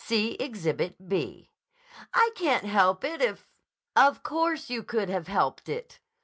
See 0.03 0.31
Exhibit 0.39 1.07
B." 1.09 1.51
"I 2.11 2.31
can't 2.33 2.63
help 2.65 3.03
it 3.03 3.21
if—" 3.21 3.47
"Of 3.95 4.23
course 4.23 4.67
you 4.67 4.81
could 4.81 5.09
have 5.09 5.27
helped 5.27 5.69
it! 5.69 5.99